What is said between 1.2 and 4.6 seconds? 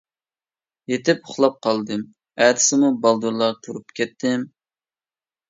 ئۇخلاپ قالدىم، ئەتىسىمۇ بالدۇرلا تۇرۇپ كەتتىم.